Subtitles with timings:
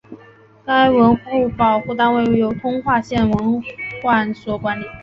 [0.65, 3.61] 该文物保护单位由通化县文
[4.01, 4.83] 管所管理。